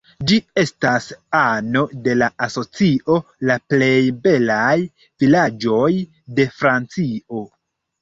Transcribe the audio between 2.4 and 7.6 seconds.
asocio La plej belaj vilaĝoj de Francio.